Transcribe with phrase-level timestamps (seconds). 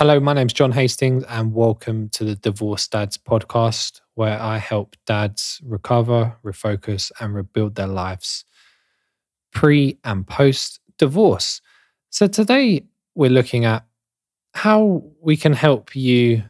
[0.00, 4.96] Hello, my name's John Hastings, and welcome to the Divorce Dads podcast, where I help
[5.04, 8.46] dads recover, refocus, and rebuild their lives
[9.52, 11.60] pre and post divorce.
[12.08, 13.84] So, today we're looking at
[14.54, 16.44] how we can help you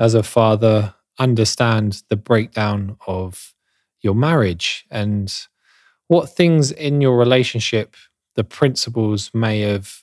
[0.00, 3.54] as a father understand the breakdown of
[4.00, 5.32] your marriage and
[6.08, 7.94] what things in your relationship,
[8.34, 10.02] the principles may have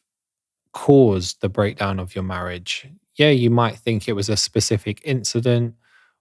[0.73, 2.87] caused the breakdown of your marriage.
[3.15, 5.75] Yeah, you might think it was a specific incident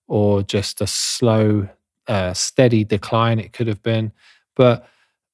[0.09, 1.69] or just a slow,
[2.07, 4.13] uh, steady decline, it could have been.
[4.55, 4.87] But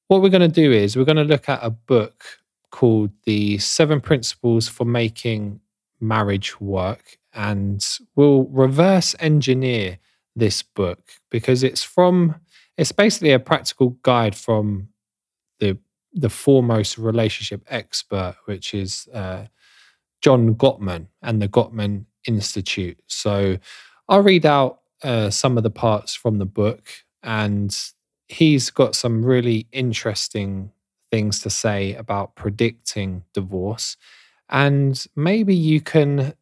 [0.07, 2.23] what we're going to do is we're going to look at a book
[2.71, 5.59] called The Seven Principles for Making
[5.99, 7.17] Marriage Work.
[7.33, 9.99] And we'll reverse engineer
[10.35, 12.35] this book because it's from,
[12.77, 14.89] it's basically a practical guide from
[15.59, 15.77] the
[16.13, 19.45] the foremost relationship expert, which is uh,
[20.21, 22.97] John Gottman and the Gottman Institute.
[23.07, 23.57] So
[24.07, 26.89] I'll read out uh, some of the parts from the book,
[27.23, 27.75] and
[28.27, 30.71] he's got some really interesting
[31.11, 33.97] things to say about predicting divorce.
[34.49, 36.33] And maybe you can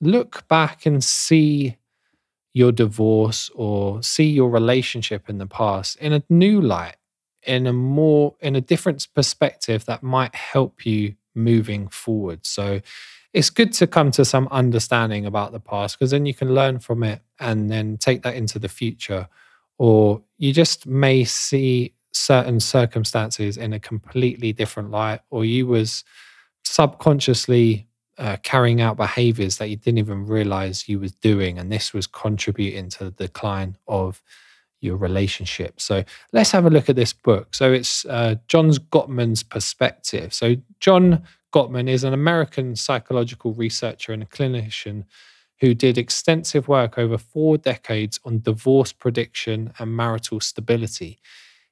[0.00, 1.76] look back and see
[2.52, 6.96] your divorce or see your relationship in the past in a new light
[7.46, 12.44] in a more in a different perspective that might help you moving forward.
[12.46, 12.80] So
[13.32, 16.78] it's good to come to some understanding about the past because then you can learn
[16.78, 19.28] from it and then take that into the future.
[19.76, 26.04] Or you just may see certain circumstances in a completely different light or you was
[26.62, 31.92] subconsciously uh, carrying out behaviors that you didn't even realize you was doing and this
[31.92, 34.22] was contributing to the decline of
[34.84, 35.80] your relationship.
[35.80, 37.54] So let's have a look at this book.
[37.54, 40.32] So it's uh, John's Gottman's perspective.
[40.32, 45.04] So John Gottman is an American psychological researcher and clinician
[45.60, 51.18] who did extensive work over four decades on divorce prediction and marital stability.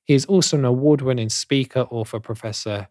[0.05, 2.89] He is also an award winning speaker, author, professor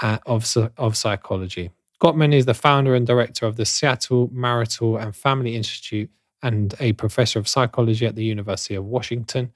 [0.00, 1.70] uh, of, of psychology.
[2.00, 6.10] Gottman is the founder and director of the Seattle Marital and Family Institute
[6.42, 9.52] and a professor of psychology at the University of Washington.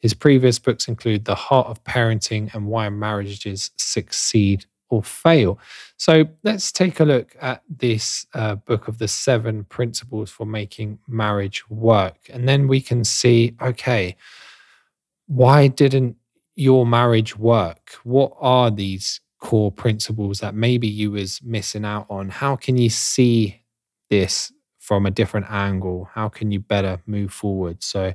[0.00, 5.58] His previous books include The Heart of Parenting and Why Marriages Succeed or Fail.
[5.96, 10.98] So let's take a look at this uh, book of the seven principles for making
[11.08, 12.16] marriage work.
[12.30, 14.16] And then we can see okay,
[15.26, 16.16] why didn't
[16.54, 17.92] your marriage work?
[18.04, 22.28] What are these core principles that maybe you was missing out on?
[22.28, 23.62] How can you see
[24.10, 24.52] this
[24.84, 26.10] from a different angle?
[26.12, 27.82] How can you better move forward?
[27.82, 28.14] So,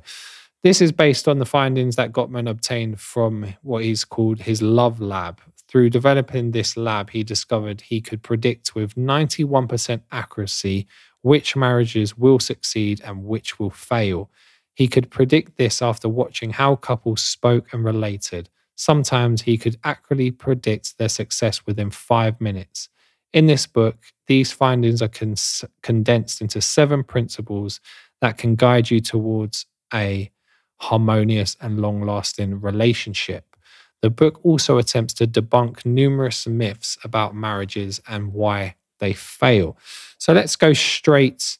[0.62, 5.00] this is based on the findings that Gottman obtained from what he's called his Love
[5.00, 5.40] Lab.
[5.68, 10.86] Through developing this lab, he discovered he could predict with 91% accuracy
[11.22, 14.30] which marriages will succeed and which will fail.
[14.74, 18.48] He could predict this after watching how couples spoke and related.
[18.76, 22.88] Sometimes he could accurately predict their success within five minutes.
[23.32, 23.96] In this book,
[24.30, 27.80] these findings are cons- condensed into seven principles
[28.20, 30.30] that can guide you towards a
[30.76, 33.56] harmonious and long lasting relationship.
[34.02, 39.76] The book also attempts to debunk numerous myths about marriages and why they fail.
[40.18, 41.58] So let's go straight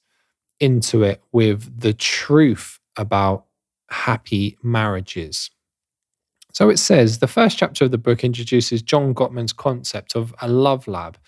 [0.61, 3.47] into it with the truth about
[3.91, 5.51] happy marriages.
[6.53, 10.47] So it says the first chapter of the book introduces John Gottman's concept of a
[10.47, 11.19] love lab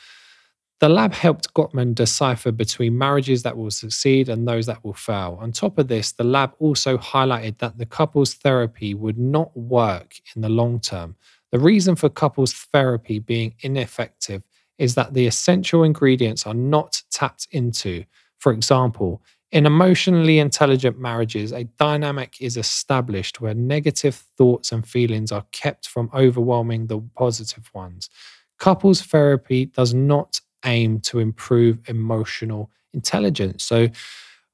[0.82, 5.38] the lab helped Gottman decipher between marriages that will succeed and those that will fail.
[5.40, 10.16] On top of this, the lab also highlighted that the couples therapy would not work
[10.34, 11.14] in the long term.
[11.52, 14.42] The reason for couples therapy being ineffective
[14.76, 18.04] is that the essential ingredients are not tapped into.
[18.38, 19.22] For example,
[19.52, 25.86] in emotionally intelligent marriages, a dynamic is established where negative thoughts and feelings are kept
[25.86, 28.10] from overwhelming the positive ones.
[28.58, 33.64] Couples therapy does not aim to improve emotional intelligence.
[33.64, 33.88] So,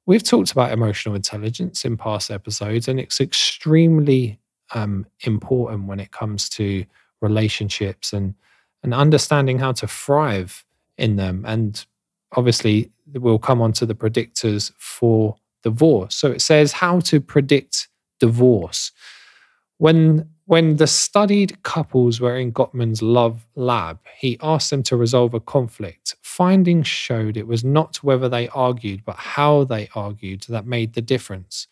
[0.05, 4.39] we've talked about emotional intelligence in past episodes, and it's extremely
[4.73, 6.85] um, important when it comes to
[7.21, 8.35] relationships and
[8.81, 10.63] and understanding how to thrive
[10.97, 11.43] in them.
[11.45, 11.85] And
[12.35, 16.15] obviously, we'll come on to the predictors for divorce.
[16.15, 17.87] So it says how to predict
[18.19, 18.91] divorce.
[19.77, 25.35] When when the studied couples were in Gottman's love lab, he asked them to resolve
[25.35, 26.15] a conflict.
[26.23, 31.03] Findings showed it was not whether they argued, but how they argued that made the
[31.03, 31.67] difference.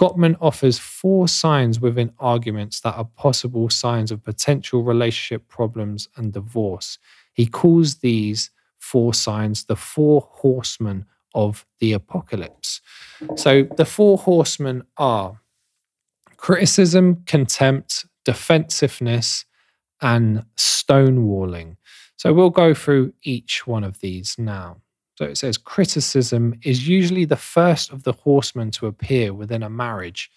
[0.00, 6.32] Gottman offers four signs within arguments that are possible signs of potential relationship problems and
[6.32, 6.98] divorce.
[7.34, 12.80] He calls these four signs, the four horsemen of the apocalypse.
[13.36, 15.38] So the four horsemen are
[16.38, 19.44] criticism, contempt, defensiveness,
[20.00, 21.76] and stonewalling.
[22.16, 24.78] So we'll go through each one of these now.
[25.16, 29.70] So it says criticism is usually the first of the horsemen to appear within a
[29.70, 30.30] marriage.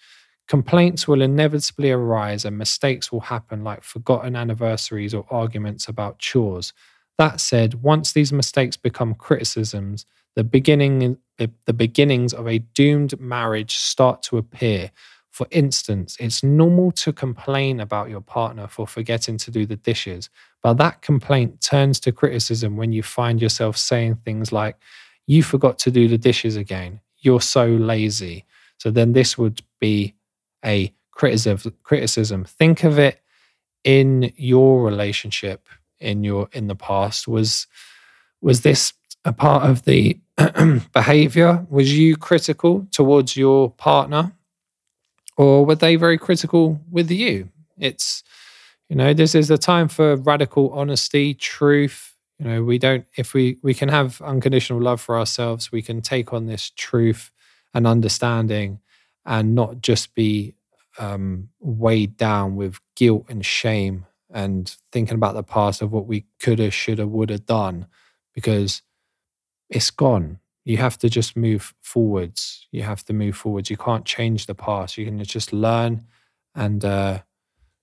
[0.48, 6.72] Complaints will inevitably arise and mistakes will happen, like forgotten anniversaries or arguments about chores.
[7.18, 10.06] That said, once these mistakes become criticisms,
[10.36, 14.90] the beginning the beginnings of a doomed marriage start to appear.
[15.36, 20.30] For instance, it's normal to complain about your partner for forgetting to do the dishes,
[20.62, 24.76] but that complaint turns to criticism when you find yourself saying things like,
[25.26, 27.00] You forgot to do the dishes again.
[27.18, 28.46] You're so lazy.
[28.78, 30.14] So then this would be
[30.64, 32.46] a criticism criticism.
[32.46, 33.20] Think of it
[33.84, 35.68] in your relationship
[36.00, 37.28] in your in the past.
[37.28, 37.66] Was
[38.40, 38.94] was this
[39.26, 40.18] a part of the
[40.94, 41.66] behavior?
[41.68, 44.32] Was you critical towards your partner?
[45.36, 47.50] Or were they very critical with you?
[47.78, 48.22] It's,
[48.88, 52.14] you know, this is the time for radical honesty, truth.
[52.38, 56.00] You know, we don't, if we, we can have unconditional love for ourselves, we can
[56.00, 57.30] take on this truth
[57.74, 58.80] and understanding
[59.24, 60.54] and not just be
[60.98, 66.24] um, weighed down with guilt and shame and thinking about the past of what we
[66.40, 67.86] could have, should have, would have done
[68.34, 68.82] because
[69.68, 70.38] it's gone.
[70.66, 72.66] You have to just move forwards.
[72.72, 73.70] You have to move forwards.
[73.70, 74.98] You can't change the past.
[74.98, 76.04] You can just learn
[76.56, 77.20] and uh,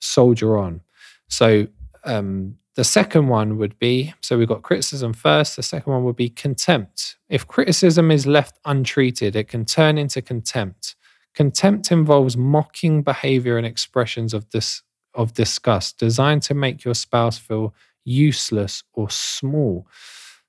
[0.02, 0.82] soldier on.
[1.30, 1.68] So
[2.04, 5.56] um, the second one would be so we've got criticism first.
[5.56, 7.16] The second one would be contempt.
[7.30, 10.96] If criticism is left untreated, it can turn into contempt.
[11.34, 14.84] Contempt involves mocking behavior and expressions of this
[15.14, 19.88] of disgust designed to make your spouse feel useless or small.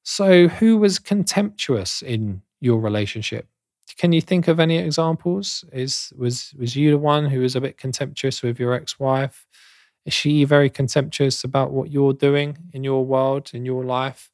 [0.05, 3.49] So, who was contemptuous in your relationship?
[3.97, 5.65] Can you think of any examples?
[5.73, 9.47] Is was was you the one who was a bit contemptuous with your ex-wife?
[10.05, 14.31] Is she very contemptuous about what you're doing in your world, in your life?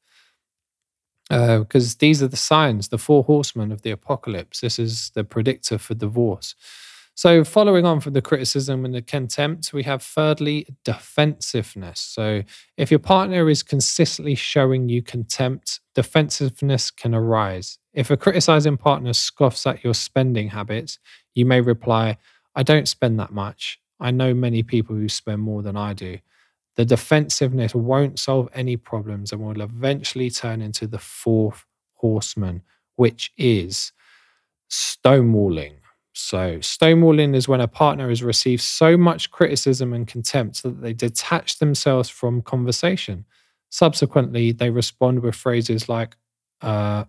[1.28, 4.61] Because uh, these are the signs, the four horsemen of the apocalypse.
[4.61, 6.56] This is the predictor for divorce.
[7.14, 12.00] So, following on from the criticism and the contempt, we have thirdly, defensiveness.
[12.00, 12.42] So,
[12.78, 17.78] if your partner is consistently showing you contempt, defensiveness can arise.
[17.92, 20.98] If a criticizing partner scoffs at your spending habits,
[21.34, 22.16] you may reply,
[22.54, 23.78] I don't spend that much.
[23.98, 26.18] I know many people who spend more than I do.
[26.76, 32.62] The defensiveness won't solve any problems and will eventually turn into the fourth horseman,
[32.96, 33.92] which is
[34.70, 35.74] stonewalling.
[36.12, 40.92] So, stonewalling is when a partner has received so much criticism and contempt that they
[40.92, 43.24] detach themselves from conversation.
[43.70, 46.16] Subsequently, they respond with phrases like,
[46.62, 47.04] uh,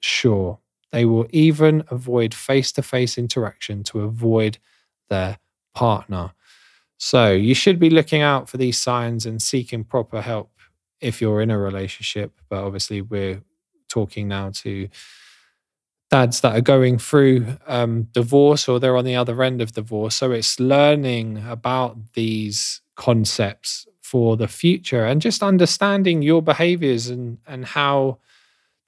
[0.00, 0.58] sure.
[0.92, 4.58] They will even avoid face to face interaction to avoid
[5.10, 5.38] their
[5.74, 6.32] partner.
[6.98, 10.50] So, you should be looking out for these signs and seeking proper help
[11.00, 12.32] if you're in a relationship.
[12.48, 13.42] But obviously, we're
[13.88, 14.88] talking now to
[16.10, 20.16] dads that are going through um, divorce or they're on the other end of divorce.
[20.16, 27.38] So it's learning about these concepts for the future and just understanding your behaviors and
[27.46, 28.18] and how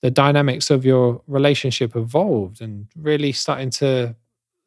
[0.03, 4.17] the dynamics of your relationship evolved and really starting to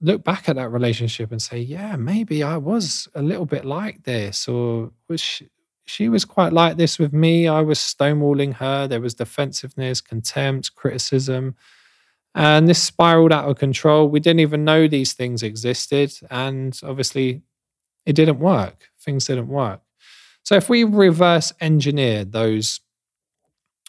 [0.02, 4.04] look back at that relationship and say, yeah, maybe I was a little bit like
[4.04, 5.50] this, or was she,
[5.86, 7.48] she was quite like this with me.
[7.48, 8.88] I was stonewalling her.
[8.88, 11.56] There was defensiveness, contempt, criticism.
[12.36, 14.10] And this spiraled out of control.
[14.10, 16.14] We didn't even know these things existed.
[16.30, 17.42] And obviously,
[18.06, 18.90] it didn't work.
[19.00, 19.82] Things didn't work.
[20.44, 22.82] So, if we reverse engineer those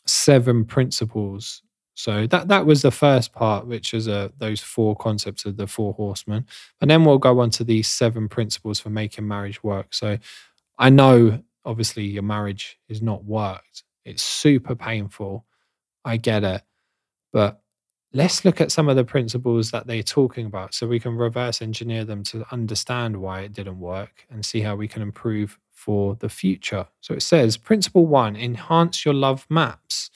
[0.06, 1.62] seven principles,
[1.94, 5.66] so that, that was the first part, which is uh, those four concepts of the
[5.66, 6.46] four horsemen.
[6.80, 9.92] And then we'll go on to these seven principles for making marriage work.
[9.92, 10.18] So,
[10.78, 15.44] I know obviously your marriage is not worked, it's super painful.
[16.04, 16.62] I get it.
[17.32, 17.60] But
[18.12, 21.60] let's look at some of the principles that they're talking about so we can reverse
[21.60, 26.16] engineer them to understand why it didn't work and see how we can improve for
[26.16, 26.86] the future.
[27.00, 30.10] So it says, Principle one, enhance your love maps.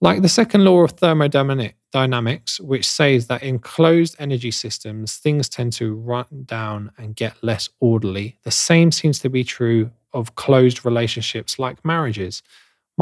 [0.00, 5.74] Like the second law of thermodynamics, which says that in closed energy systems, things tend
[5.74, 10.84] to run down and get less orderly, the same seems to be true of closed
[10.84, 12.42] relationships like marriages.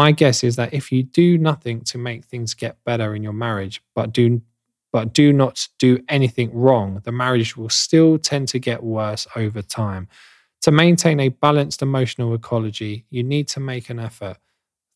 [0.01, 3.35] My guess is that if you do nothing to make things get better in your
[3.35, 4.41] marriage, but do
[4.95, 9.61] but do not do anything wrong, the marriage will still tend to get worse over
[9.61, 10.09] time.
[10.63, 14.39] To maintain a balanced emotional ecology, you need to make an effort.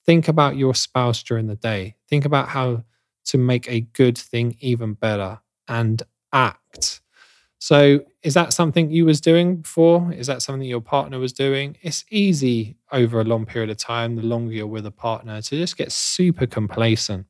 [0.06, 1.96] Think about your spouse during the day.
[2.08, 2.84] Think about how
[3.26, 7.02] to make a good thing even better and act.
[7.58, 10.10] So, is that something you was doing before?
[10.10, 11.76] Is that something your partner was doing?
[11.82, 15.56] It's easy over a long period of time, the longer you're with a partner, to
[15.56, 17.26] just get super complacent.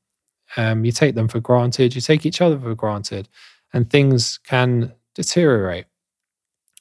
[0.56, 3.28] Um, you take them for granted, you take each other for granted,
[3.72, 5.86] and things can deteriorate.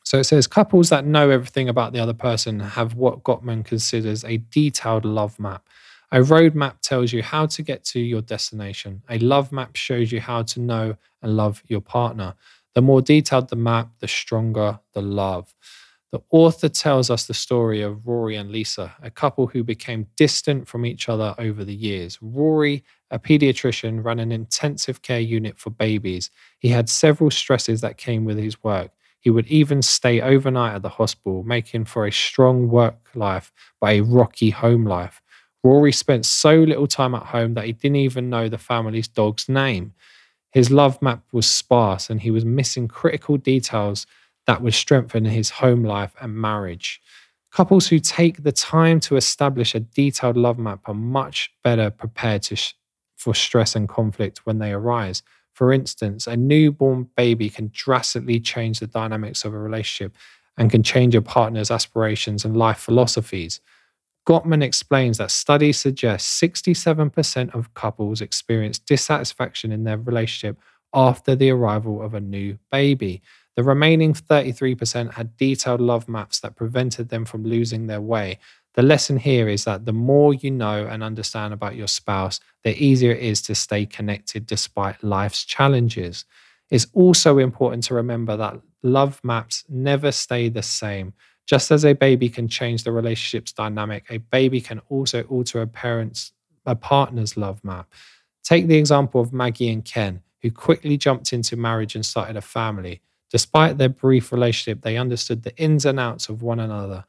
[0.04, 4.24] So it says couples that know everything about the other person have what Gottman considers
[4.24, 5.68] a detailed love map.
[6.12, 9.02] A roadmap tells you how to get to your destination.
[9.10, 12.36] A love map shows you how to know and love your partner.
[12.76, 15.54] The more detailed the map, the stronger the love.
[16.12, 20.68] The author tells us the story of Rory and Lisa, a couple who became distant
[20.68, 22.20] from each other over the years.
[22.22, 26.30] Rory, a pediatrician, ran an intensive care unit for babies.
[26.60, 28.92] He had several stresses that came with his work.
[29.22, 33.52] He would even stay overnight at the hospital, making for a strong work life
[33.82, 35.20] but a rocky home life.
[35.64, 39.48] Rory spent so little time at home that he didn't even know the family's dog's
[39.50, 39.94] name.
[40.54, 44.06] His love map was sparse and he was missing critical details
[44.46, 47.02] that would strengthen his home life and marriage.
[47.52, 52.44] Couples who take the time to establish a detailed love map are much better prepared
[52.44, 52.74] to sh-
[53.16, 55.24] for stress and conflict when they arise.
[55.54, 60.16] For instance, a newborn baby can drastically change the dynamics of a relationship
[60.58, 63.60] and can change a partner's aspirations and life philosophies.
[64.28, 70.58] Gottman explains that studies suggest 67% of couples experience dissatisfaction in their relationship
[70.94, 73.22] after the arrival of a new baby.
[73.56, 78.40] The remaining 33% had detailed love maps that prevented them from losing their way.
[78.76, 82.76] The lesson here is that the more you know and understand about your spouse, the
[82.82, 86.26] easier it is to stay connected despite life's challenges.
[86.72, 91.14] It's also important to remember that love maps never stay the same.
[91.46, 95.68] Just as a baby can change the relationship's dynamic, a baby can also alter a
[95.68, 96.32] parent's
[96.66, 97.92] a partner's love map.
[98.44, 102.42] Take the example of Maggie and Ken, who quickly jumped into marriage and started a
[102.42, 103.02] family.
[103.30, 107.06] Despite their brief relationship, they understood the ins and outs of one another,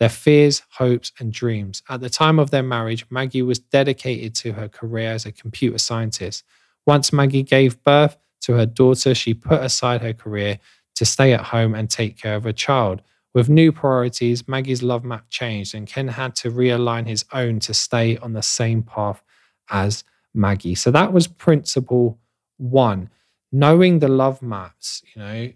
[0.00, 1.82] their fears, hopes, and dreams.
[1.88, 5.78] At the time of their marriage, Maggie was dedicated to her career as a computer
[5.78, 6.44] scientist.
[6.86, 10.58] Once Maggie gave birth to her daughter, she put aside her career
[10.94, 13.02] to stay at home and take care of her child.
[13.36, 17.74] With new priorities, Maggie's love map changed, and Ken had to realign his own to
[17.74, 19.22] stay on the same path
[19.68, 20.74] as Maggie.
[20.74, 22.18] So that was principle
[22.56, 23.10] one.
[23.52, 25.52] Knowing the love maps, you know,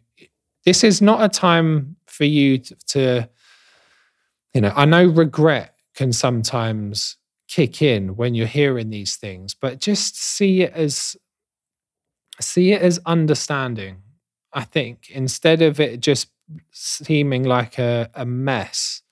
[0.67, 3.29] this is not a time for you to, to
[4.53, 7.17] you know, I know regret can sometimes
[7.49, 11.17] kick in when you're hearing these things, but just see it as
[12.43, 14.03] see it as understanding.
[14.53, 16.29] I think instead of it just
[16.71, 19.03] seeming like a, a mess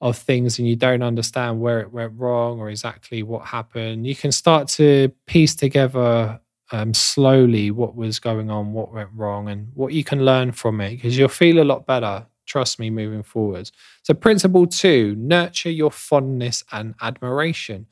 [0.00, 4.16] of things and you don't understand where it went wrong or exactly what happened, you
[4.16, 6.40] can start to piece together
[6.72, 10.80] um, slowly what was going on, what went wrong, and what you can learn from
[10.80, 12.26] it because you'll feel a lot better.
[12.46, 13.70] Trust me, moving forwards.
[14.02, 17.86] So, principle two nurture your fondness and admiration.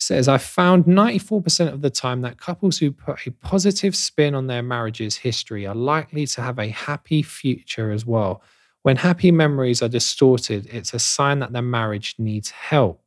[0.00, 4.48] Says, I found 94% of the time that couples who put a positive spin on
[4.48, 8.42] their marriage's history are likely to have a happy future as well.
[8.82, 13.02] When happy memories are distorted, it's a sign that their marriage needs help.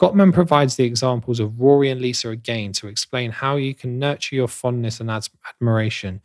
[0.00, 4.34] Gottman provides the examples of Rory and Lisa again to explain how you can nurture
[4.34, 6.22] your fondness and ad- admiration.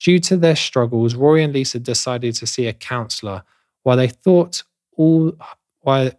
[0.00, 3.44] Due to their struggles, Rory and Lisa decided to see a counselor
[3.82, 4.62] while they thought
[4.96, 5.36] all
[5.80, 6.10] while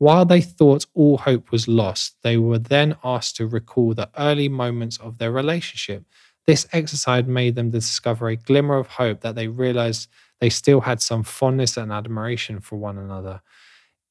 [0.00, 4.48] while they thought all hope was lost, they were then asked to recall the early
[4.48, 6.06] moments of their relationship.
[6.46, 10.08] This exercise made them discover a glimmer of hope that they realized
[10.40, 13.42] they still had some fondness and admiration for one another.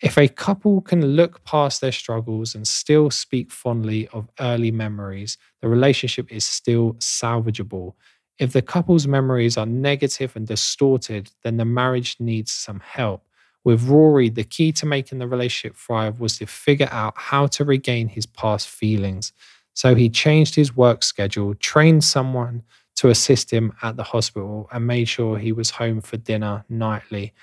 [0.02, 5.40] If a couple can look past their struggles and still speak fondly of early memories,
[5.62, 7.96] the relationship is still salvageable.
[8.38, 13.26] If the couple's memories are negative and distorted, then the marriage needs some help.
[13.64, 17.66] With Rory, the key to making the relationship thrive was to figure out how to
[17.66, 19.34] regain his past feelings.
[19.74, 22.64] So he changed his work schedule, trained someone
[22.96, 27.34] to assist him at the hospital, and made sure he was home for dinner nightly.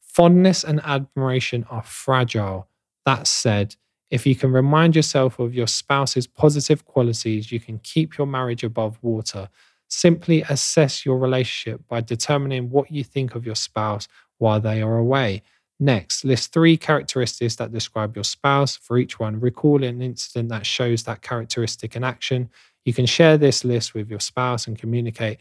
[0.00, 2.68] Fondness and admiration are fragile.
[3.04, 3.76] That said,
[4.10, 8.62] if you can remind yourself of your spouse's positive qualities, you can keep your marriage
[8.62, 9.48] above water.
[9.88, 14.96] Simply assess your relationship by determining what you think of your spouse while they are
[14.96, 15.42] away.
[15.80, 18.76] Next, list three characteristics that describe your spouse.
[18.76, 22.48] For each one, recall an incident that shows that characteristic in action.
[22.84, 25.38] You can share this list with your spouse and communicate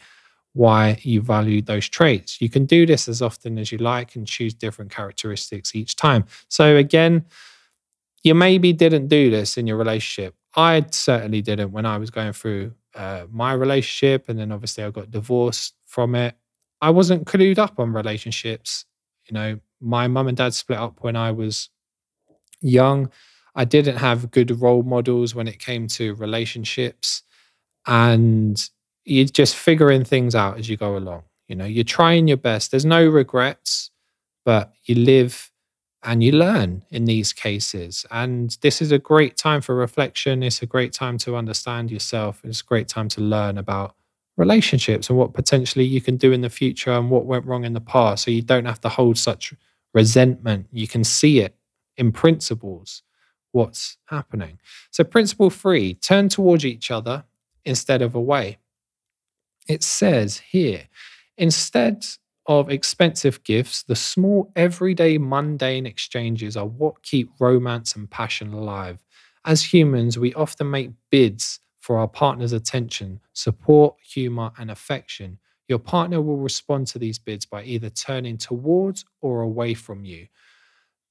[0.54, 2.42] why you value those traits.
[2.42, 6.26] You can do this as often as you like and choose different characteristics each time.
[6.48, 7.26] So, again,
[8.24, 10.36] you maybe didn't do this in your relationship.
[10.56, 14.30] I certainly didn't when I was going through uh, my relationship.
[14.30, 16.36] And then obviously I got divorced from it.
[16.82, 18.86] I wasn't clued up on relationships.
[19.28, 21.70] You know, my mum and dad split up when I was
[22.62, 23.12] young.
[23.56, 27.24] I didn't have good role models when it came to relationships.
[27.86, 28.62] And
[29.06, 31.24] you're just figuring things out as you go along.
[31.48, 32.72] You know, you're trying your best.
[32.72, 33.92] There's no regrets,
[34.46, 35.52] but you live
[36.04, 38.06] and you learn in these cases.
[38.12, 40.44] And this is a great time for reflection.
[40.44, 42.42] It's a great time to understand yourself.
[42.44, 43.96] It's a great time to learn about
[44.38, 47.74] relationships and what potentially you can do in the future and what went wrong in
[47.74, 48.26] the past.
[48.26, 49.54] So you don't have to hold such
[49.94, 50.68] resentment.
[50.72, 51.56] You can see it
[51.98, 53.04] in principles,
[53.52, 54.60] what's happening.
[54.92, 57.26] So, principle three turn towards each other
[57.66, 58.58] instead of away.
[59.68, 60.90] It says here,
[61.38, 62.06] instead
[62.46, 69.02] of expensive gifts, the small, everyday, mundane exchanges are what keep romance and passion alive.
[69.46, 75.38] As humans, we often make bids for our partner's attention, support, humor, and affection.
[75.68, 80.28] Your partner will respond to these bids by either turning towards or away from you.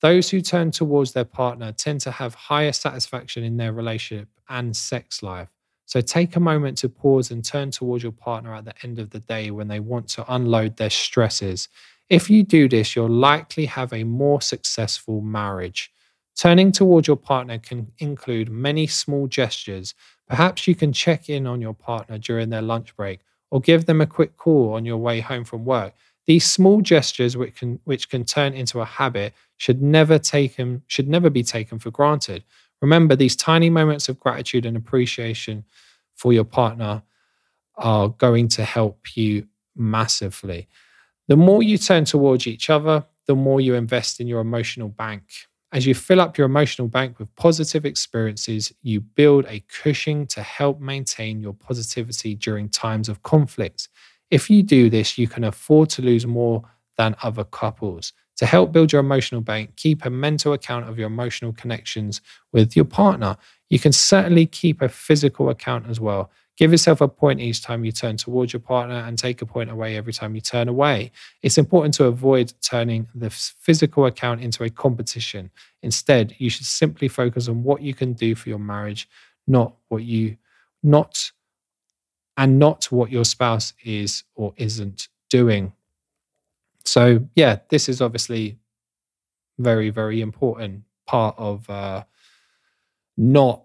[0.00, 4.74] Those who turn towards their partner tend to have higher satisfaction in their relationship and
[4.74, 5.50] sex life.
[5.84, 9.10] So take a moment to pause and turn towards your partner at the end of
[9.10, 11.68] the day when they want to unload their stresses.
[12.08, 15.92] If you do this, you'll likely have a more successful marriage.
[16.34, 19.94] Turning towards your partner can include many small gestures.
[20.28, 24.00] Perhaps you can check in on your partner during their lunch break or give them
[24.00, 25.94] a quick call on your way home from work.
[26.26, 31.08] These small gestures, which can, which can turn into a habit, should never, taken, should
[31.08, 32.44] never be taken for granted.
[32.80, 35.64] Remember, these tiny moments of gratitude and appreciation
[36.14, 37.02] for your partner
[37.76, 40.68] are going to help you massively.
[41.28, 45.22] The more you turn towards each other, the more you invest in your emotional bank.
[45.72, 50.42] As you fill up your emotional bank with positive experiences, you build a cushion to
[50.42, 53.88] help maintain your positivity during times of conflict.
[54.30, 56.62] If you do this, you can afford to lose more
[56.98, 58.12] than other couples.
[58.36, 62.20] To help build your emotional bank, keep a mental account of your emotional connections
[62.52, 63.36] with your partner.
[63.72, 66.30] You can certainly keep a physical account as well.
[66.58, 69.70] Give yourself a point each time you turn towards your partner and take a point
[69.70, 71.10] away every time you turn away.
[71.40, 75.50] It's important to avoid turning the physical account into a competition.
[75.82, 79.08] Instead, you should simply focus on what you can do for your marriage,
[79.46, 80.36] not what you
[80.82, 81.32] not
[82.36, 85.72] and not what your spouse is or isn't doing.
[86.84, 88.58] So yeah, this is obviously
[89.58, 92.04] very very important part of uh,
[93.16, 93.64] not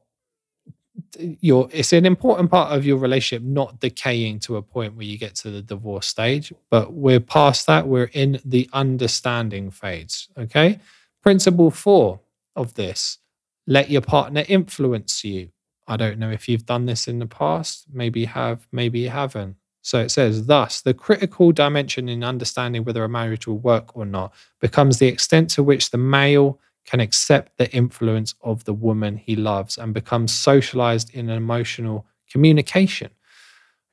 [1.40, 5.18] your it's an important part of your relationship not decaying to a point where you
[5.18, 7.88] get to the divorce stage but we're past that.
[7.88, 10.80] We're in the understanding phase okay?
[11.22, 12.20] Principle 4
[12.56, 13.20] of this
[13.68, 15.50] let your partner influence you.
[15.88, 17.86] I don't know if you've done this in the past.
[17.92, 19.58] Maybe you have maybe you haven't.
[19.82, 24.06] So it says, thus, the critical dimension in understanding whether a marriage will work or
[24.06, 29.18] not becomes the extent to which the male can accept the influence of the woman
[29.18, 33.12] he loves and becomes socialized in emotional communication.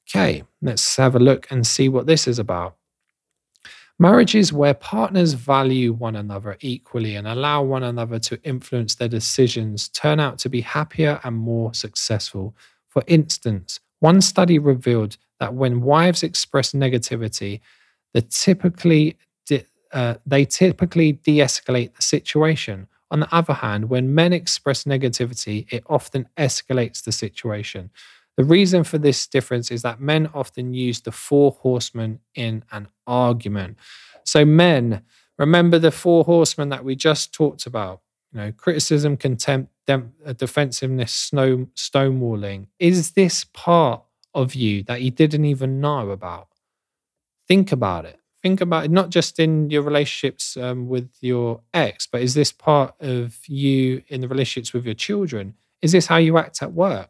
[0.08, 2.76] Okay, let's have a look and see what this is about.
[3.98, 9.88] Marriages where partners value one another equally and allow one another to influence their decisions
[9.88, 12.56] turn out to be happier and more successful.
[12.88, 17.60] For instance, one study revealed that when wives express negativity,
[18.14, 19.16] the typically
[19.94, 22.88] uh, they typically de-escalate the situation.
[23.10, 27.90] On the other hand, when men express negativity, it often escalates the situation.
[28.36, 32.88] The reason for this difference is that men often use the four horsemen in an
[33.06, 33.78] argument.
[34.24, 35.02] So, men,
[35.38, 38.00] remember the four horsemen that we just talked about.
[38.32, 42.66] You know, criticism, contempt, dem- uh, defensiveness, snow, stonewalling.
[42.80, 44.02] Is this part
[44.34, 46.48] of you that you didn't even know about.
[47.46, 48.18] Think about it.
[48.44, 52.52] Think about it, not just in your relationships um, with your ex, but is this
[52.52, 55.54] part of you in the relationships with your children?
[55.80, 57.08] Is this how you act at work?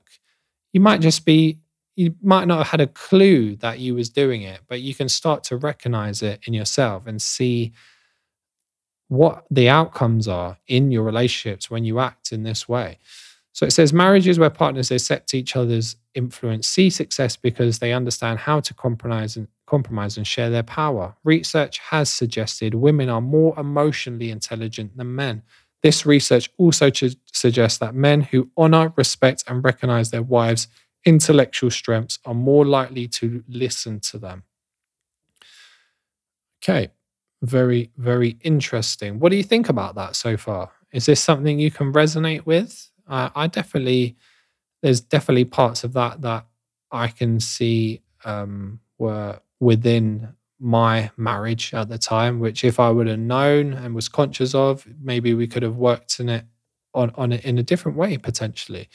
[0.72, 1.58] You might just be,
[1.96, 5.08] you might not have had a clue that you was doing it, but you can
[5.08, 7.72] start to recognize it in yourself and see
[9.08, 13.00] what the outcomes are in your relationships when you act in this way.
[13.54, 18.40] So it says marriages where partners accept each other's influence see success because they understand
[18.40, 21.14] how to compromise and compromise and share their power.
[21.22, 25.42] Research has suggested women are more emotionally intelligent than men.
[25.84, 30.66] This research also ch- suggests that men who honor, respect, and recognize their wives'
[31.04, 34.42] intellectual strengths are more likely to listen to them.
[36.62, 36.88] Okay,
[37.42, 39.20] very, very interesting.
[39.20, 40.72] What do you think about that so far?
[40.92, 42.90] Is this something you can resonate with?
[43.08, 44.16] Uh, I definitely,
[44.82, 46.46] there's definitely parts of that that
[46.90, 53.06] I can see um, were within my marriage at the time, which if I would
[53.06, 56.44] have known and was conscious of, maybe we could have worked in it
[56.94, 58.88] on, on it in a different way potentially.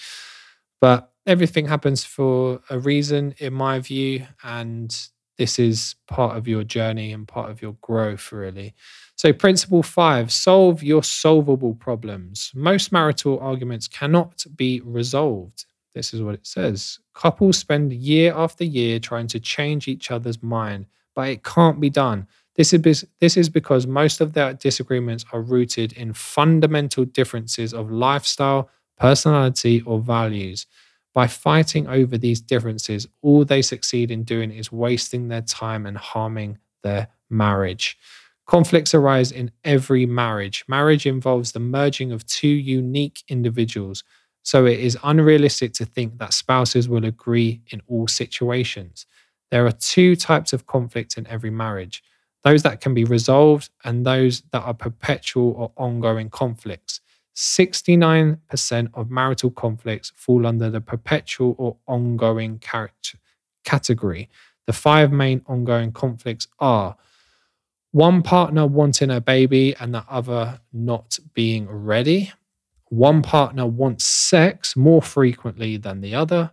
[0.82, 4.96] But everything happens for a reason, in my view, and
[5.40, 8.76] this is part of your journey and part of your growth, really.
[9.16, 12.52] So, principle five solve your solvable problems.
[12.54, 15.66] Most marital arguments cannot be resolved.
[15.96, 17.00] This is what it says.
[17.14, 21.90] Couples spend year after year trying to change each other's mind, but it can't be
[21.90, 22.28] done.
[22.56, 27.90] This is, this is because most of their disagreements are rooted in fundamental differences of
[27.90, 30.68] lifestyle, personality, or values.
[31.14, 35.98] By fighting over these differences, all they succeed in doing is wasting their time and
[35.98, 37.98] harming their marriage.
[38.46, 40.64] Conflicts arise in every marriage.
[40.68, 44.04] Marriage involves the merging of two unique individuals,
[44.44, 49.06] so it is unrealistic to think that spouses will agree in all situations.
[49.52, 52.04] There are two types of conflict in every marriage
[52.44, 57.02] those that can be resolved and those that are perpetual or ongoing conflicts.
[57.40, 63.18] 69% of marital conflicts fall under the perpetual or ongoing character
[63.64, 64.30] category.
[64.68, 66.98] The five main ongoing conflicts are
[67.92, 72.34] one partner wanting a baby and the other not being ready.
[72.90, 76.52] One partner wants sex more frequently than the other.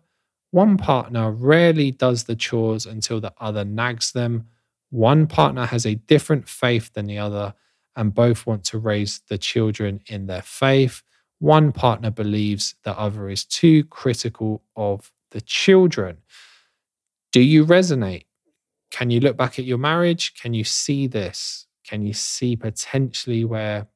[0.53, 4.47] One partner rarely does the chores until the other nags them.
[4.91, 7.55] One partner has a different faith than the other
[7.97, 11.03] and both want to raise the children in their faith.
[11.39, 16.19] One partner believes the other is too critical of the children.
[17.33, 18.27] Do you resonate?
[18.91, 20.35] Can you look back at your marriage?
[20.35, 21.67] Can you see this?
[21.85, 23.89] Can you see potentially where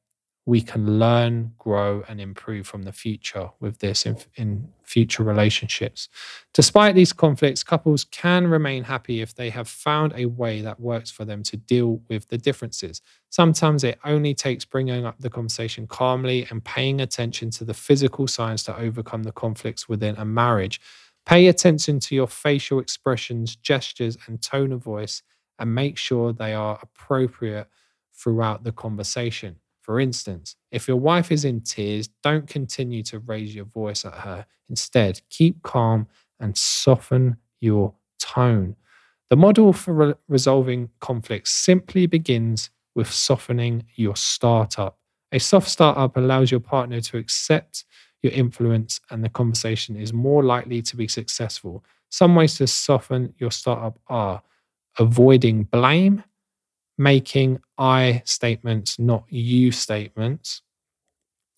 [0.45, 6.09] we can learn, grow, and improve from the future with this in, in, future relationships.
[6.53, 11.09] Despite these conflicts, couples can remain happy if they have found a way that works
[11.09, 13.01] for them to deal with the differences.
[13.29, 18.27] Sometimes it only takes bringing up the conversation calmly and paying attention to the physical
[18.27, 20.81] signs to overcome the conflicts within a marriage.
[21.25, 25.21] Pay attention to your facial expressions, gestures, and tone of voice,
[25.57, 27.67] and make sure they are appropriate
[28.13, 29.55] throughout the conversation.
[29.81, 34.13] For instance, if your wife is in tears, don't continue to raise your voice at
[34.13, 34.45] her.
[34.69, 36.07] Instead, keep calm
[36.39, 38.75] and soften your tone.
[39.29, 44.97] The model for re- resolving conflicts simply begins with softening your startup.
[45.31, 47.85] A soft startup allows your partner to accept
[48.21, 51.83] your influence, and the conversation is more likely to be successful.
[52.09, 54.43] Some ways to soften your startup are
[54.99, 56.23] avoiding blame,
[57.01, 60.61] making I statements, not you statements,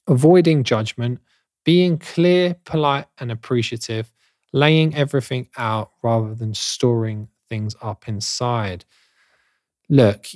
[0.08, 1.20] avoiding judgment,
[1.66, 4.14] being clear, polite, and appreciative,
[4.54, 8.86] laying everything out rather than storing things up inside.
[9.90, 10.28] Look,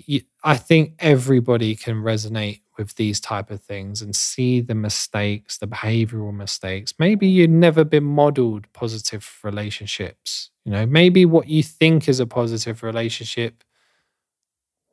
[0.44, 5.68] I think everybody can resonate with these type of things and see the mistakes, the
[5.68, 6.94] behavioral mistakes.
[7.00, 10.52] Maybe you've never been modeled positive relationships.
[10.66, 13.64] You know, maybe what you think is a positive relationship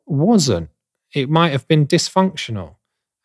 [0.06, 0.70] wasn't.
[1.14, 2.76] It might have been dysfunctional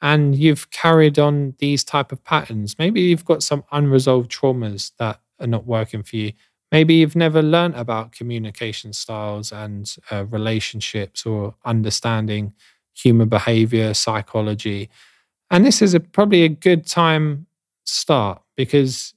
[0.02, 2.78] and you've carried on these type of patterns.
[2.80, 6.34] Maybe you've got some unresolved traumas that are not working for you.
[6.72, 12.54] Maybe you've never learned about communication styles and uh, relationships or understanding
[12.94, 14.90] human behavior, psychology.
[15.50, 17.48] And this is a, probably a good time
[17.86, 19.14] start because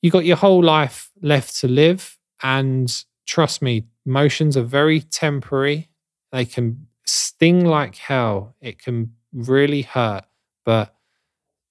[0.00, 2.18] you got your whole life left to live.
[2.42, 5.88] And trust me, emotions are very temporary
[6.32, 8.56] they can sting like hell.
[8.60, 10.24] It can really hurt,
[10.64, 10.94] but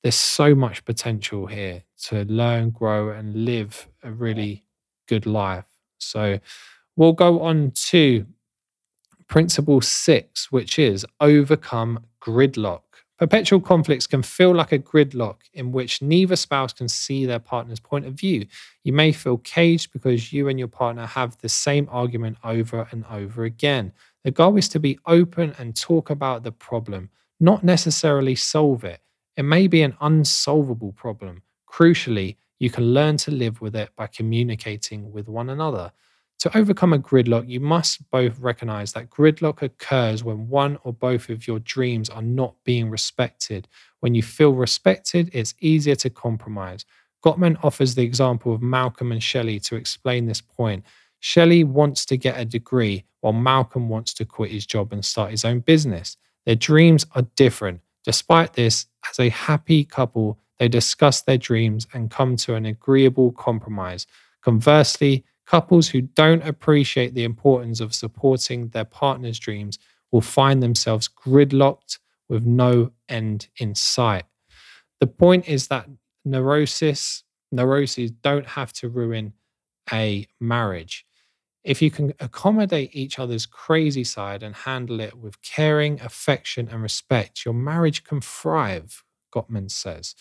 [0.04, 4.63] there's so much potential here to learn, grow, and live a really
[5.08, 5.65] good life.
[6.00, 6.39] So
[6.95, 8.26] we'll go on to
[9.28, 12.82] principle six, which is overcome gridlock.
[13.17, 17.80] Perpetual conflicts can feel like a gridlock in which neither spouse can see their partner's
[17.80, 18.47] point of view.
[18.84, 23.06] You may feel caged because you and your partner have the same argument over and
[23.12, 23.93] over again.
[24.24, 29.02] The goal is to be open and talk about the problem, not necessarily solve it.
[29.36, 31.42] It may be an unsolvable problem.
[31.68, 35.92] Crucially, you can learn to live with it by communicating with one another.
[36.42, 41.30] To overcome a gridlock, you must both recognize that gridlock occurs when one or both
[41.30, 43.68] of your dreams are not being respected.
[44.00, 46.86] When you feel respected, it's easier to compromise.
[47.24, 50.84] Gottman offers the example of Malcolm and Shelley to explain this point.
[51.22, 55.32] Shelley wants to get a degree while Malcolm wants to quit his job and start
[55.32, 56.18] his own business.
[56.46, 57.82] Their dreams are different.
[58.04, 63.32] Despite this, as a happy couple, they discuss their dreams and come to an agreeable
[63.32, 64.08] compromise.
[64.42, 69.78] Conversely, couples who don't appreciate the importance of supporting their partner's dreams
[70.12, 74.26] will find themselves gridlocked with no end in sight.
[75.00, 75.88] The point is that
[76.26, 79.34] neurosis, neuroses don't have to ruin
[79.92, 81.06] a marriage.
[81.63, 86.82] If you can accommodate each other's crazy side and handle it with caring, affection, and
[86.82, 90.15] respect, your marriage can thrive, Gottman says.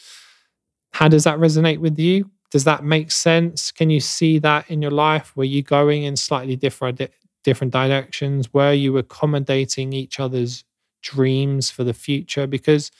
[0.92, 2.30] How does that resonate with you?
[2.50, 3.70] Does that make sense?
[3.70, 5.34] Can you see that in your life?
[5.36, 7.00] Were you going in slightly different
[7.42, 8.52] different directions?
[8.52, 10.64] Were you accommodating each other's
[11.02, 12.46] dreams for the future?
[12.46, 12.90] Because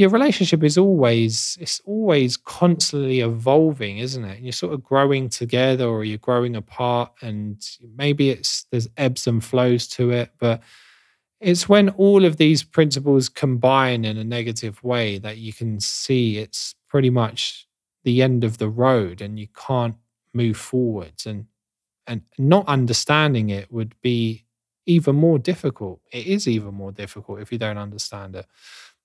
[0.00, 4.36] your relationship is always it's always constantly evolving isn't it?
[4.38, 7.62] And you're sort of growing together or you're growing apart and
[7.96, 10.62] maybe it's there's ebbs and flows to it but
[11.40, 16.38] it's when all of these principles combine in a negative way that you can see
[16.38, 17.66] it's pretty much
[18.04, 19.96] the end of the road and you can't
[20.32, 21.26] move forwards.
[21.26, 21.46] And
[22.06, 24.44] and not understanding it would be
[24.86, 26.00] even more difficult.
[26.12, 28.46] It is even more difficult if you don't understand it.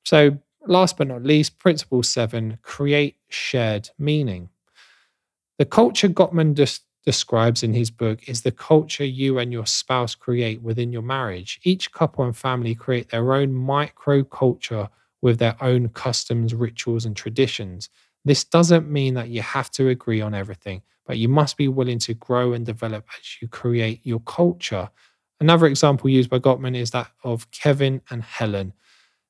[0.04, 4.50] So last but not least, principle seven create shared meaning.
[5.58, 10.16] The culture Gottman des- describes in his book is the culture you and your spouse
[10.16, 11.60] create within your marriage.
[11.64, 14.90] Each couple and family create their own micro culture
[15.22, 17.90] with their own customs, rituals, and traditions.
[18.26, 22.00] This doesn't mean that you have to agree on everything, but you must be willing
[22.00, 24.90] to grow and develop as you create your culture.
[25.40, 28.74] Another example used by Gottman is that of Kevin and Helen.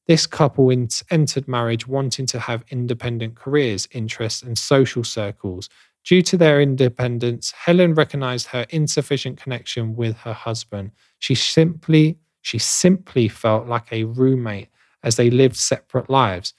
[0.07, 0.71] This couple
[1.09, 5.69] entered marriage wanting to have independent careers, interests, and social circles.
[6.03, 10.91] Due to their independence, Helen recognized her insufficient connection with her husband.
[11.19, 14.69] She simply she simply felt like a roommate
[15.01, 16.53] as they lived separate lives.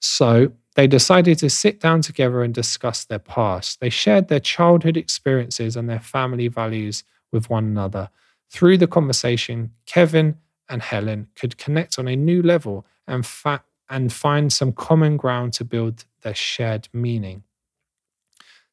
[0.00, 3.78] So, they decided to sit down together and discuss their past.
[3.78, 8.10] They shared their childhood experiences and their family values with one another.
[8.50, 10.36] Through the conversation, Kevin
[10.70, 15.52] and Helen could connect on a new level and, fa- and find some common ground
[15.54, 17.42] to build their shared meaning.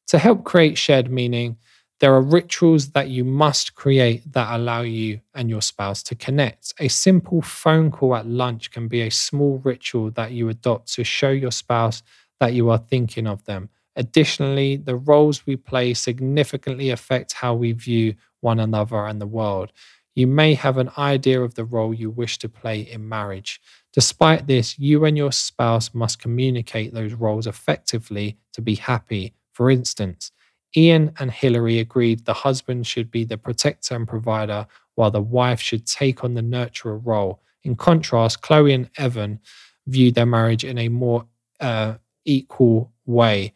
[0.08, 1.58] To help create shared meaning,
[2.00, 6.72] there are rituals that you must create that allow you and your spouse to connect.
[6.78, 11.04] A simple phone call at lunch can be a small ritual that you adopt to
[11.04, 12.02] show your spouse
[12.38, 13.68] that you are thinking of them.
[13.96, 19.72] Additionally, the roles we play significantly affect how we view one another and the world.
[20.18, 23.60] You may have an idea of the role you wish to play in marriage.
[23.92, 29.34] Despite this, you and your spouse must communicate those roles effectively to be happy.
[29.52, 30.32] For instance,
[30.76, 35.60] Ian and Hillary agreed the husband should be the protector and provider, while the wife
[35.60, 37.40] should take on the nurturer role.
[37.62, 39.38] In contrast, Chloe and Evan
[39.86, 41.26] viewed their marriage in a more
[41.60, 43.54] uh, equal way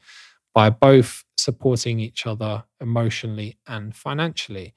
[0.55, 4.75] by both supporting each other emotionally and financially.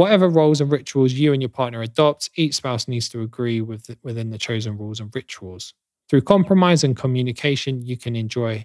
[0.00, 3.84] Whatever roles and rituals you and your partner adopt, each spouse needs to agree with
[3.84, 5.74] the, within the chosen rules and rituals.
[6.08, 8.64] Through compromise and communication, you can enjoy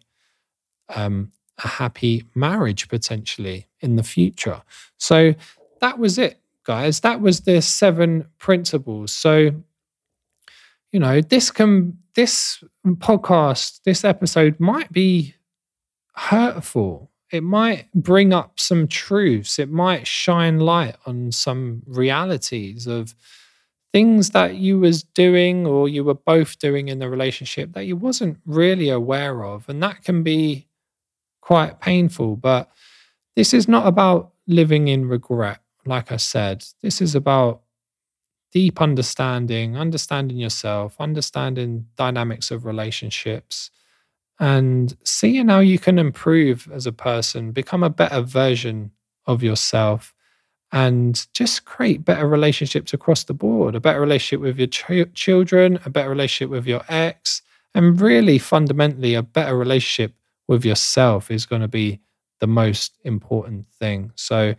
[0.87, 4.61] um, a happy marriage potentially in the future.
[4.95, 5.35] So
[5.81, 7.01] that was it, guys.
[7.01, 9.11] That was the seven principles.
[9.11, 9.51] So,
[10.93, 15.35] you know, this can, this podcast, this episode might be
[16.13, 19.57] hurtful it might bring up some truths.
[19.59, 23.15] It might shine light on some realities of
[23.91, 27.95] things that you was doing or you were both doing in the relationship that you
[27.95, 29.67] wasn't really aware of.
[29.69, 30.67] And that can be
[31.41, 32.35] quite painful.
[32.35, 32.69] But
[33.35, 35.59] this is not about living in regret.
[35.85, 37.61] Like I said, this is about
[38.51, 43.71] deep understanding, understanding yourself, understanding dynamics of relationships
[44.39, 48.91] and seeing how you can improve as a person, become a better version
[49.25, 50.13] of yourself,
[50.71, 55.79] and just create better relationships across the board a better relationship with your ch- children,
[55.85, 57.41] a better relationship with your ex,
[57.73, 60.13] and really fundamentally, a better relationship
[60.47, 61.99] with yourself is going to be
[62.39, 64.11] the most important thing.
[64.15, 64.55] So,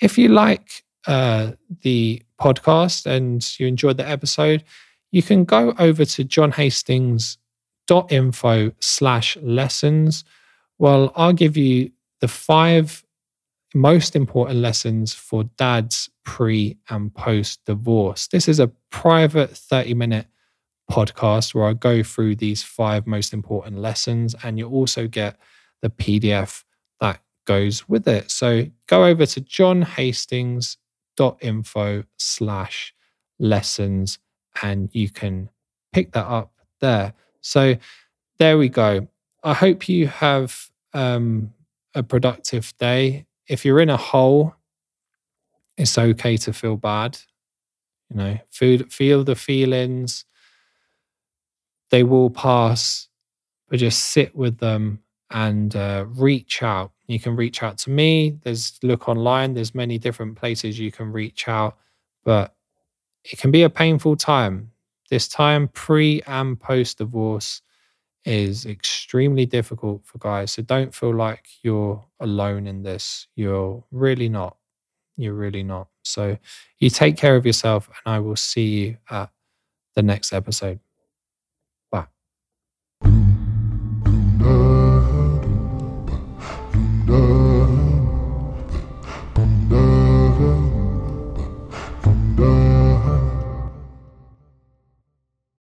[0.00, 4.64] if you like uh, the podcast and you enjoyed the episode,
[5.10, 7.38] you can go over to John Hastings
[8.00, 10.24] info slash lessons.
[10.78, 13.04] Well, I'll give you the five
[13.74, 18.28] most important lessons for dads pre and post divorce.
[18.28, 20.26] This is a private 30 minute
[20.90, 25.38] podcast where I go through these five most important lessons, and you also get
[25.80, 26.64] the PDF
[27.00, 28.30] that goes with it.
[28.30, 32.94] So go over to johnhastings.info slash
[33.38, 34.18] lessons
[34.62, 35.50] and you can
[35.92, 37.14] pick that up there.
[37.42, 37.76] So
[38.38, 39.08] there we go.
[39.44, 41.52] I hope you have um,
[41.94, 43.26] a productive day.
[43.48, 44.54] If you're in a hole,
[45.76, 47.18] it's okay to feel bad.
[48.10, 50.24] You know, feel, feel the feelings.
[51.90, 53.08] They will pass,
[53.68, 55.00] but just sit with them
[55.30, 56.92] and uh, reach out.
[57.06, 58.38] You can reach out to me.
[58.42, 59.54] There's look online.
[59.54, 61.78] There's many different places you can reach out,
[62.24, 62.54] but
[63.24, 64.71] it can be a painful time.
[65.12, 67.60] This time, pre and post divorce,
[68.24, 70.52] is extremely difficult for guys.
[70.52, 73.28] So don't feel like you're alone in this.
[73.36, 74.56] You're really not.
[75.18, 75.88] You're really not.
[76.02, 76.38] So
[76.78, 79.28] you take care of yourself, and I will see you at
[79.94, 80.80] the next episode.
[81.90, 82.06] Bye.